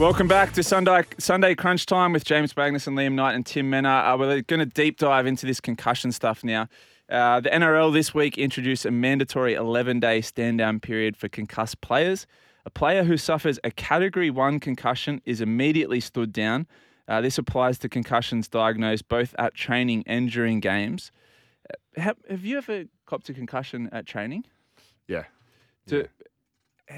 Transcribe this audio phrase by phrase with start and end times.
[0.00, 4.06] Welcome back to Sunday Sunday Crunch Time with James Magnussen Liam Knight and Tim Mannah.
[4.06, 6.68] Uh, we're going to deep dive into this concussion stuff now.
[7.10, 11.82] Uh, the NRL this week introduced a mandatory 11 day stand down period for concussed
[11.82, 12.26] players.
[12.64, 16.66] A player who suffers a Category 1 concussion is immediately stood down.
[17.06, 21.12] Uh, this applies to concussions diagnosed both at training and during games.
[21.68, 24.46] Uh, have, have you ever copped a concussion at training?
[25.06, 25.24] Yeah.
[25.86, 26.08] Do, h-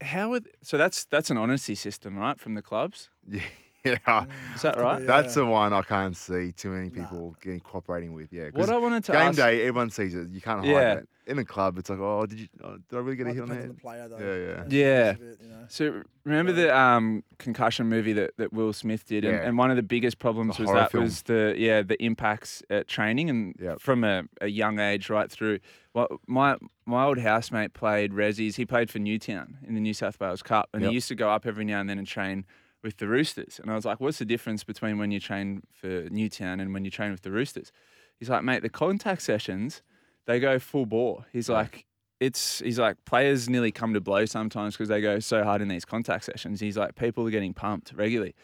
[0.00, 3.10] How so that's that's an honesty system, right, from the clubs?
[3.28, 3.42] Yeah.
[4.06, 4.24] Yeah.
[4.54, 5.06] Is that right?
[5.06, 8.32] That's the one I can't see too many people getting cooperating with.
[8.32, 8.48] Yeah.
[8.54, 10.30] What I wanted to game ask- day, everyone sees it.
[10.30, 10.92] You can't hide Yeah.
[10.94, 11.08] it.
[11.26, 12.48] In the club, it's like, oh, did you?
[12.62, 13.70] Oh, did I really get a hit on the head?
[13.70, 14.18] the player, though.
[14.18, 14.64] Yeah, yeah.
[14.68, 15.10] Yeah.
[15.10, 15.64] It's bit, you know.
[15.68, 19.42] So remember the um, concussion movie that, that Will Smith did, and, Yeah.
[19.48, 21.04] and one of the biggest problems The was that film.
[21.04, 23.80] was the yeah the impacts at training and Yep.
[23.80, 25.60] from a, a young age right through.
[25.94, 28.56] Well, my my old housemate played Resi's.
[28.56, 30.88] He played for Newtown in the New South Wales Cup, and Yep.
[30.90, 32.44] he used to go up every now and then and train
[32.84, 33.58] with the Roosters.
[33.58, 36.84] And I was like, "What's the difference between when you train for Newtown and when
[36.84, 37.72] you train with the Roosters?"
[38.20, 39.82] He's like, "Mate, the contact sessions
[40.26, 41.86] they go full bore." He's like,
[42.20, 45.68] it's he's like players nearly come to blows sometimes because they go so hard in
[45.68, 46.60] these contact sessions.
[46.60, 48.34] He's like people are getting pumped regularly.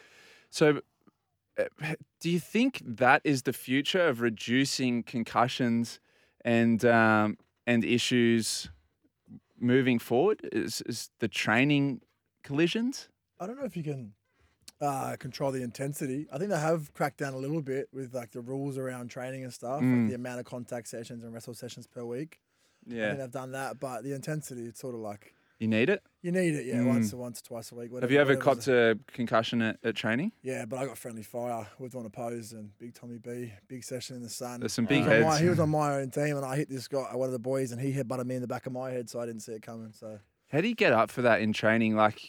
[0.49, 0.81] So,
[1.57, 5.99] uh, do you think that is the future of reducing concussions
[6.43, 8.69] and um, and issues
[9.59, 10.41] moving forward?
[10.51, 12.01] Is, is the training
[12.43, 13.07] collisions?
[13.39, 14.13] I don't know if you can
[14.81, 16.27] uh, control the intensity.
[16.33, 19.43] I think they have cracked down a little bit with like the rules around training
[19.43, 20.01] and stuff, Mm.
[20.01, 22.39] like the amount of contact sessions and wrestle sessions per week.
[22.89, 25.91] I Yeah, think they've done that, but the intensity, it's sort of like you need
[25.91, 26.01] it.
[26.23, 26.87] you need it, yeah, Mm.
[26.87, 27.91] once once twice a week.
[28.01, 30.31] Have you ever copped a concussion at, at training?
[30.41, 34.15] Yeah, but I got friendly fire with one opposed and Big Tommy B, big session
[34.15, 34.61] in the sun.
[34.61, 35.41] There's some He big was on my- heads.
[35.41, 37.71] he was on my own team, and I hit this guy, one of the boys,
[37.71, 39.61] and he headbutted me in the back of my head, so I didn't see it
[39.61, 39.91] coming.
[39.93, 40.19] So
[40.49, 41.95] How do you get up for that in training?
[41.95, 42.19] Like,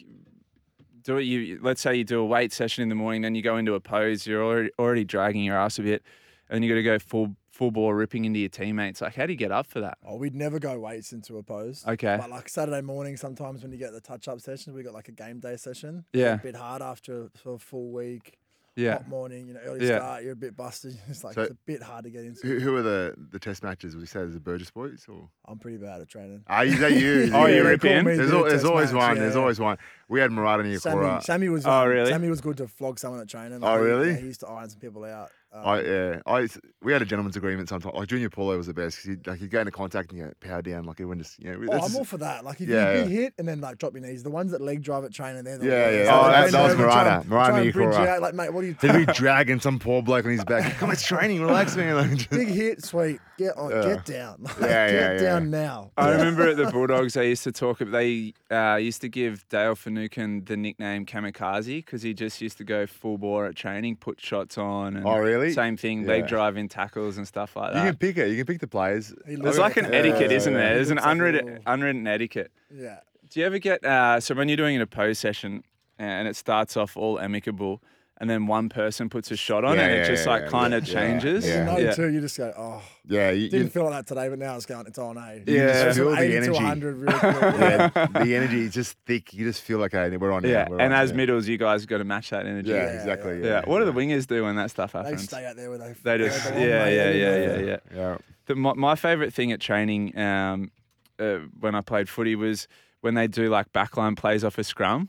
[1.02, 1.22] do it.
[1.22, 3.74] You let's say you do a weight session in the morning, then you go into
[3.74, 4.26] a pose.
[4.26, 6.02] You're already already dragging your ass a bit,
[6.48, 9.00] and you got to go full full ball ripping into your teammates.
[9.00, 9.98] Like, how do you get up for that?
[10.04, 11.84] Oh, we'd never go weights into a pose.
[11.86, 12.16] Okay.
[12.18, 15.08] But like Saturday morning, sometimes when you get the touch up sessions, we got like
[15.08, 16.04] a game day session.
[16.12, 16.34] Yeah.
[16.34, 18.38] A bit hard after a sort of full week.
[18.74, 18.92] Yeah.
[18.94, 19.98] Hot morning, you know, early Yeah.
[19.98, 20.96] start, you're a bit busted.
[21.08, 22.46] It's like So- it's a bit hard to get into.
[22.46, 23.94] Who, who are the, the test matches?
[23.94, 25.28] Would you say there's the Burgess boys or?
[25.46, 26.42] I'm pretty bad at training.
[26.48, 27.30] Ah, is that you?
[27.34, 27.98] Oh, you Yeah.
[27.98, 28.04] in?
[28.04, 29.18] There's, do al- there's always match, one.
[29.18, 29.76] There's always one.
[30.08, 31.22] We had Murata Sammy, Niokora.
[31.22, 31.66] Sammy was.
[31.66, 32.10] Oh, really?
[32.10, 33.60] Sammy was good to flog someone at training.
[33.62, 34.10] Oh, really?
[34.10, 35.30] yeah, he used to iron some people out.
[35.54, 36.48] Um, I yeah, I
[36.82, 37.94] we had a gentleman's agreement sometimes.
[37.94, 40.32] Like Junior Paulo was the best because like he'd get into contact and you go
[40.40, 41.58] power down like everyone just you know.
[41.70, 42.42] Oh, I'm just- all for that.
[42.42, 44.22] Like if Yeah, you hit and then like drop your knees.
[44.22, 45.98] The ones that leg drive at training, they're the Yeah, yeah.
[46.04, 47.20] Like, Oh, they that- that was over, try Murata.
[47.20, 48.14] and- Murata try and bridge Niokora.
[48.14, 48.76] you Like mate, what are you?
[48.80, 50.78] He'd be dragging some poor bloke on his back.
[50.78, 51.42] Come, on it's training.
[51.42, 51.96] Relax, man.
[51.96, 53.20] Like, just- Big hit, sweet.
[53.42, 53.82] Get on, Yeah.
[53.94, 54.36] get down.
[54.40, 55.18] Like, Yeah, get yeah, yeah.
[55.22, 55.90] down now.
[55.96, 56.16] I Yeah.
[56.16, 57.78] remember at the Bulldogs, they used to talk.
[57.78, 62.64] They uh, used to give Dale Finucane the nickname Kamikaze because he just used to
[62.64, 64.96] go full bore at training, put shots on.
[64.96, 65.52] And Oh, really?
[65.52, 66.08] Same thing, Yeah.
[66.08, 67.78] leg drive in tackles and stuff like that.
[67.84, 68.28] you can pick it.
[68.30, 69.14] You can pick the players.
[69.26, 70.58] He There's like an Yeah, etiquette, yeah, isn't yeah.
[70.58, 70.74] there?
[70.76, 72.52] There's an Looks like unwritten, etiquette.
[72.74, 72.98] Yeah.
[73.30, 75.64] Do you ever get uh, so when you're doing an opposed session
[75.98, 77.82] and it starts off all amicable,
[78.22, 80.42] and then one person puts a shot on Yeah, and it yeah, just yeah, like
[80.42, 81.44] yeah, kind of yeah, changes?
[81.44, 81.58] yeah.
[81.58, 81.90] You know yeah.
[81.92, 84.54] too, you just go, oh, Yeah, you, didn't you, feel like that today, but now
[84.54, 85.40] it's going, it's on, eh?
[85.44, 85.84] you Yeah.
[85.86, 86.52] just feel the 80 to energy.
[86.52, 87.88] 100 real yeah,
[88.22, 89.34] the energy is just thick.
[89.34, 90.44] You just feel like, hey, we're on.
[90.44, 91.16] Yeah, we're and on, as yeah.
[91.16, 92.70] middles, you guys got to match that energy.
[92.70, 92.84] Yeah, Yeah.
[92.92, 93.40] Yeah, exactly.
[93.40, 93.46] yeah.
[93.46, 95.20] Yeah, What do the wingers do when that stuff happens?
[95.22, 97.76] They stay out there where they They just, yeah, way yeah, yeah, yeah, yeah.
[97.92, 98.16] Yeah.
[98.46, 100.70] The, my, my favorite thing at training um,
[101.18, 102.68] uh, when I played footy was
[103.00, 105.08] when they do like backline plays off a scrum.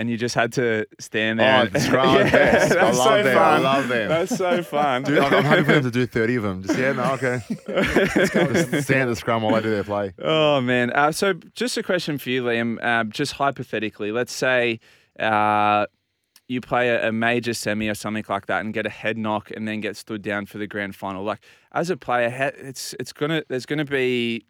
[0.00, 1.58] And you just had to stand there.
[1.58, 2.72] Oh, and- the scrum are the best.
[2.72, 3.38] I love so them.
[3.38, 4.08] I love them.
[4.08, 5.02] That's so fun.
[5.02, 6.62] Dude, I'm I'm happy for them to do 30 of them.
[6.62, 7.42] Just, yeah, no, okay.
[8.14, 8.32] just
[8.84, 10.14] stand at the scrum while they do their play.
[10.18, 10.90] Oh man!
[10.94, 12.82] Uh, so just a question for you, Liam.
[12.82, 14.80] Uh, just hypothetically, let's say
[15.18, 15.84] uh,
[16.48, 19.50] you play a, a major semi or something like that, and get a head knock,
[19.50, 21.24] and then get stood down for the grand final.
[21.24, 21.40] Like
[21.72, 24.46] as a player, it's it's gonna there's gonna be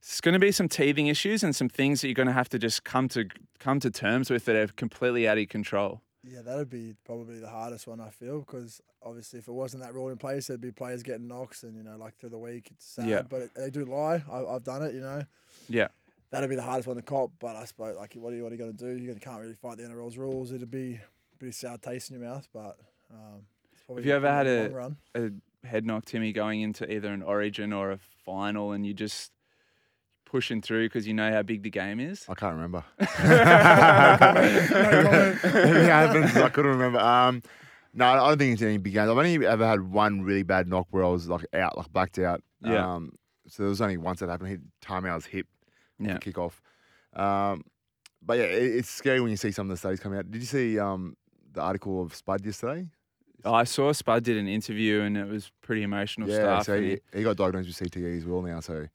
[0.00, 2.84] it's gonna be some teething issues and some things that you're gonna have to just
[2.84, 3.26] come to
[3.58, 6.00] come to terms with that are completely out of your control.
[6.22, 9.94] Yeah, that'd be probably the hardest one I feel because obviously if it wasn't that
[9.94, 12.68] rule in place, there'd be players getting knocks and you know like through the week
[12.72, 13.08] it's sad.
[13.08, 13.22] Yeah.
[13.22, 14.22] But they do lie.
[14.30, 15.22] I, I've done it, you know.
[15.68, 15.88] Yeah.
[16.30, 17.30] that'd be the hardest one to cop.
[17.38, 19.02] But I suppose like what are you what are you going to do?
[19.02, 20.52] You can't really fight the NRL's rules.
[20.52, 20.94] It'd be
[21.34, 22.46] a pretty sour taste in your mouth.
[22.52, 22.76] But
[23.10, 23.42] um,
[23.72, 24.92] it's probably Have you ever had a-
[25.64, 29.32] a head knock, Timmy, going into either an Origin or a final, and you just
[30.30, 32.24] pushing through because you know how big the game is?
[32.28, 32.84] I can't remember.
[32.98, 33.08] it
[35.88, 36.36] happens.
[36.36, 37.00] I couldn't remember.
[37.00, 37.42] Um,
[37.92, 39.10] no, I don't think it's any big games.
[39.10, 42.18] I've only ever had one really bad knock where I was like out, like blacked
[42.18, 42.42] out.
[42.62, 42.94] Yeah.
[42.94, 43.12] Um,
[43.48, 44.70] so there was only once that happened.
[44.80, 45.46] Time out his hip.
[45.98, 46.14] Yeah.
[46.14, 46.60] The kickoff.
[47.12, 47.64] Um,
[48.22, 50.30] but yeah, it, it's scary when you see some of the studies coming out.
[50.30, 51.16] Did you see um
[51.52, 52.86] the article of Spud yesterday?
[53.44, 56.36] I saw Spud did an interview, and it was pretty emotional yeah.
[56.36, 56.66] stuff.
[56.66, 58.60] So he, he- he got diagnosed with CTE as well now.
[58.60, 58.86] So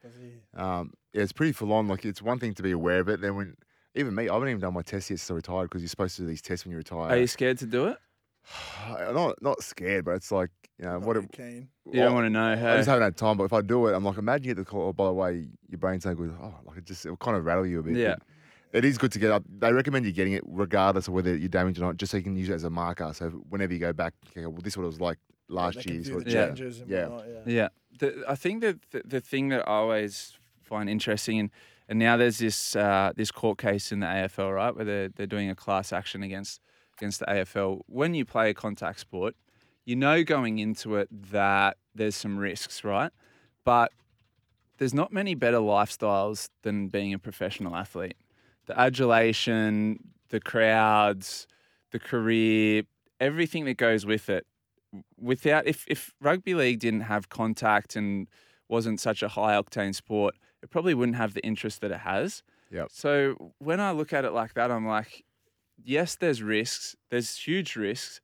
[0.56, 1.88] um, yeah, it's pretty full on.
[1.88, 3.21] Like it's one thing to be aware of it.
[3.21, 3.56] Then when
[3.95, 6.15] even me, I haven't even done my test yet since I retired because you're supposed
[6.18, 7.09] to do these tests when you retire.
[7.12, 7.97] are you scared to do it?
[9.13, 11.15] Not not scared, but it's like you know not what.
[11.15, 11.68] really It, keen.
[11.92, 13.38] You don't want to know I just haven't had time.
[13.38, 14.88] But if I do it, I'm like, imagine you get the call.
[14.89, 16.36] Oh, by the way, your brain's so good.
[16.42, 17.95] Oh, like it just it'll kind of rattle you a bit.
[17.95, 18.15] Yeah.
[18.18, 18.24] But
[18.75, 19.44] It is good to get up.
[19.48, 22.24] They recommend you getting it regardless of whether you're damaged or not, just so you
[22.24, 23.13] can use it as a marker.
[23.13, 25.18] So whenever you go back, okay, well, this is what it was like
[25.48, 26.01] last they year.
[26.01, 26.54] view So Yeah.
[26.86, 27.07] Yeah.
[27.25, 27.42] yeah.
[27.45, 27.68] Yeah,
[28.00, 31.51] the, I think that the, the thing that I always find interesting, and,
[31.88, 35.28] and now there's this uh, this court case in the AFL, right, where they're, they're
[35.28, 36.60] doing a class action against
[36.98, 37.81] against the AFL.
[37.88, 39.36] When you play a contact sport,
[39.86, 43.12] you know going into it that there's some risks, right?
[43.63, 43.92] But
[44.78, 48.16] there's not many better lifestyles than being a professional athlete.
[48.66, 51.48] The adulation, the crowds,
[51.92, 52.84] the career,
[53.20, 54.46] everything that goes with it.
[55.20, 58.28] Without if if rugby league didn't have contact and
[58.70, 62.44] wasn't such a high octane sport, it probably wouldn't have the interest that it has.
[62.72, 62.88] Yep.
[62.92, 65.24] So when I look at it like that, I'm like,
[65.84, 66.96] yes, there's risks.
[67.10, 68.22] There's huge risks.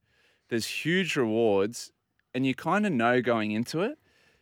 [0.50, 1.92] There's huge rewards,
[2.34, 3.98] and you kind of know going into it.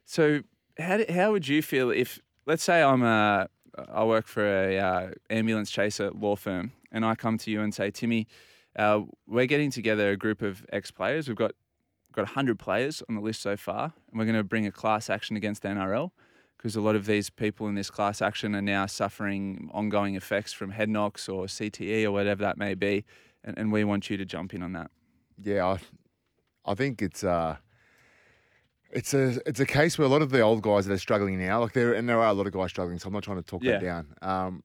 [0.05, 0.41] So
[0.79, 3.47] how how would you feel if, let's say, I'm a
[3.91, 7.73] I work for a uh, ambulance chaser law firm, and I come to you and
[7.73, 8.27] say, Timmy,
[8.75, 11.27] uh, we're getting together a group of ex players.
[11.27, 11.51] We've got
[12.11, 15.09] got 100 players on the list so far, and we're going to bring a class
[15.09, 16.11] action against the NRL
[16.57, 20.51] because a lot of these people in this class action are now suffering ongoing effects
[20.51, 23.05] from head knocks or CTE or whatever that may be,
[23.43, 24.91] and, and we want you to jump in on that.
[25.41, 25.77] yeah, I,
[26.65, 27.57] I think it's uh,
[28.91, 31.39] it's a it's a case where a lot of the old guys that are struggling
[31.39, 32.99] now, like there and there are a lot of guys struggling.
[32.99, 34.07] So I'm not trying to talk that down.
[34.21, 34.63] Um,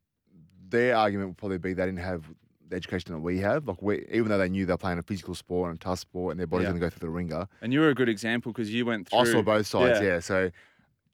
[0.69, 2.25] their argument would probably be they didn't have
[2.69, 3.69] the education that we have.
[3.69, 6.33] Like we, even though they knew they're playing a physical sport and a tough sport,
[6.33, 6.71] and their body's Yeah.
[6.71, 7.47] going to go through the ringer.
[7.61, 9.19] And you were a good example because you went through.
[9.21, 10.01] I saw both sides.
[10.01, 10.07] yeah.
[10.15, 10.21] Yeah.
[10.21, 10.51] So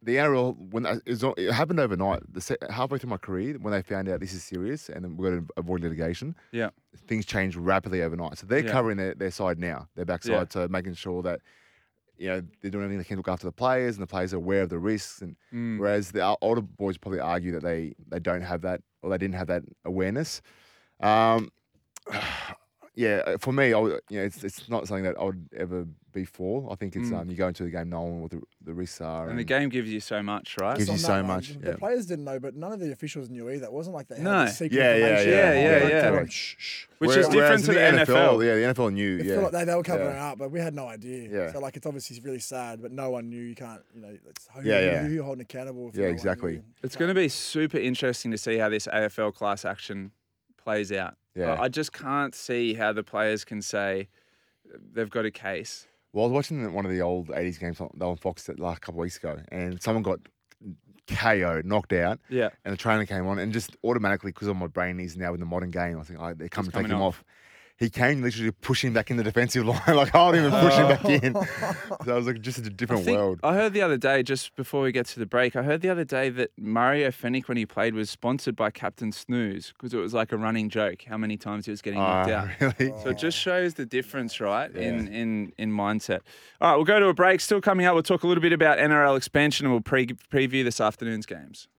[0.02, 2.22] the NRL when it, happened overnight.
[2.32, 5.46] The halfway through my career, when they found out this is serious and we're going
[5.46, 6.36] to avoid litigation.
[6.52, 6.70] Yeah.
[7.08, 8.38] Things changed rapidly overnight.
[8.38, 8.70] So they're Yeah.
[8.72, 10.32] covering their, their side now, their backside.
[10.32, 10.44] Yeah.
[10.48, 11.40] So making sure that
[12.20, 14.34] you know they're doing everything they can to look after the players and the players
[14.34, 15.22] are aware of the risks.
[15.22, 15.78] And Mm.
[15.78, 19.34] whereas the older boys probably argue that they they don't have that or they didn't
[19.36, 20.42] have that awareness.
[21.00, 21.50] Um,
[22.94, 25.48] yeah, uh, for me, I would, you know, it's it's not something that I would
[25.56, 26.70] ever be for.
[26.72, 27.20] I think it's Mm.
[27.20, 29.28] um, you go into the game knowing what the, the risks are.
[29.28, 30.76] And the game gives you so much, right?
[30.76, 31.76] Gives you so that one, much, The yeah.
[31.76, 33.66] players didn't know, but none of the officials knew either.
[33.66, 34.44] It wasn't like they had No.
[34.44, 35.30] the secret Yeah, yeah, information.
[35.30, 35.36] yeah.
[35.36, 36.10] Yeah, They yeah, told yeah.
[36.10, 38.44] them, "Shh, shh." Which Whereas- is different whereas to in the NFL.
[38.44, 39.18] Yeah, the NFL knew.
[39.18, 40.28] It yeah, felt like they, they were covering Yeah.
[40.28, 41.28] it up, but we had no idea.
[41.30, 41.52] Yeah.
[41.52, 43.40] So like it's obviously really sad, but no one knew.
[43.40, 45.02] You can't, you know, it's who, Yeah, yeah.
[45.04, 45.88] who you're holding accountable.
[45.90, 46.52] If Yeah, no one exactly.
[46.54, 46.62] knew.
[46.82, 50.10] It's going to be super interesting to see how this AFL class action
[50.70, 51.14] plays out.
[51.34, 51.52] Yeah.
[51.54, 54.08] I I just can't see how the players can say
[54.94, 55.86] they've got a case.
[56.12, 58.80] Well, I was watching one of the old '80s games on, on Fox that last
[58.80, 60.18] couple of weeks ago, and someone got
[61.06, 62.50] KO, knocked out, Yeah.
[62.64, 65.40] and the trainer came on, and just automatically, because of my brain is now in
[65.40, 67.18] the modern game, I think they come to take him off.
[67.20, 67.24] off.
[67.80, 70.52] He came literally to push him back in the defensive line, like hold him and
[70.52, 71.34] push him back in.
[72.04, 73.40] So I was like, just a I, different think- world.
[73.42, 75.88] I heard the other day, just before we get to the break, I heard the
[75.90, 79.98] other day that Mario Fenech, when he played, was sponsored by Captain Snooze because it
[79.98, 82.60] was like a running joke how many times he was getting knocked Ah, out.
[82.78, 82.92] really?
[83.02, 86.20] So it just shows the difference, right, in, in in mindset.
[86.60, 87.40] All right, we'll go to a break.
[87.40, 90.62] Still coming up, we'll talk a little bit about NRL expansion and we'll pre- preview
[90.64, 91.68] this afternoon's games.